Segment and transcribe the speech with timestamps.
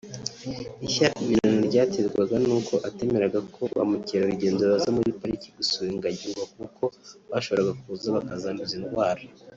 [0.85, 6.83] Ishyamirana ryaterwaga nuko atemeraga ko ba mkerarugendo baza muri pariki gusura ingagi ngo kuko
[7.29, 9.21] bashoboraga kuza bakazanduza indwara